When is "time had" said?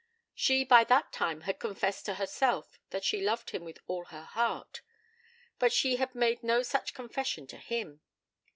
1.11-1.59